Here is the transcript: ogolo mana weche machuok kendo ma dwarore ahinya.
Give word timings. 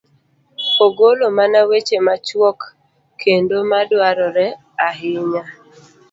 ogolo 0.85 1.25
mana 1.37 1.59
weche 1.69 1.97
machuok 2.07 2.59
kendo 3.21 3.55
ma 3.69 3.79
dwarore 3.89 4.47
ahinya. 4.87 5.43